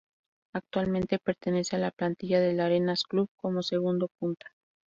[0.55, 4.47] Actualmente pertenece a la plantilla del Arenas Club como segundo punta.